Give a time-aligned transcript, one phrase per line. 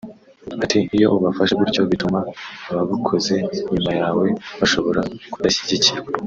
[0.63, 2.19] Ati “Iyo ubafashe gutyo bituma
[2.71, 3.35] ababukoze
[3.71, 4.25] nyuma yawe
[4.59, 5.01] bashobora
[5.33, 6.09] kudashyigikirwa